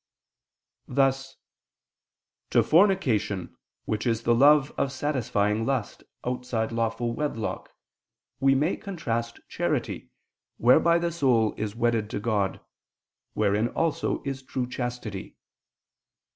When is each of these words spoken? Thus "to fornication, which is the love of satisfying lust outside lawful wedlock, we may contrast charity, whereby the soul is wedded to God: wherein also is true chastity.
Thus 0.87 1.35
"to 2.49 2.63
fornication, 2.63 3.55
which 3.85 4.07
is 4.07 4.23
the 4.23 4.33
love 4.33 4.71
of 4.75 4.91
satisfying 4.91 5.63
lust 5.63 6.03
outside 6.25 6.71
lawful 6.71 7.13
wedlock, 7.13 7.69
we 8.39 8.55
may 8.55 8.77
contrast 8.77 9.39
charity, 9.47 10.09
whereby 10.57 10.97
the 10.97 11.11
soul 11.11 11.53
is 11.55 11.75
wedded 11.75 12.09
to 12.09 12.19
God: 12.19 12.59
wherein 13.33 13.67
also 13.67 14.23
is 14.25 14.41
true 14.41 14.67
chastity. 14.67 15.35